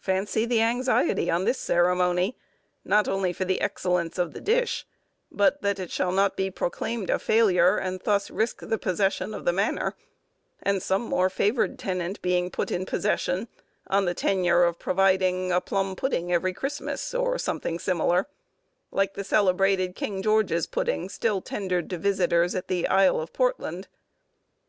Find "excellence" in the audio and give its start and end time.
3.60-4.18